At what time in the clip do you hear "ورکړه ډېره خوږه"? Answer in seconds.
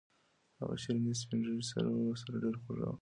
1.95-2.87